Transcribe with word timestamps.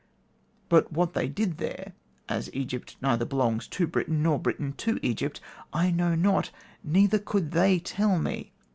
But 0.67 0.91
what 0.91 1.13
they 1.13 1.27
did 1.27 1.59
there 1.59 1.93
(as 2.27 2.49
Egypt 2.55 2.95
neither 3.03 3.23
belongs 3.23 3.67
to 3.67 3.85
Britain 3.85 4.23
nor 4.23 4.39
Britain 4.39 4.73
to 4.77 4.97
Egypt) 5.03 5.39
I 5.73 5.91
know 5.91 6.15
not, 6.15 6.49
neither 6.83 7.19
could 7.19 7.51
they 7.51 7.77
tell 7.77 8.17
me. 8.17 8.51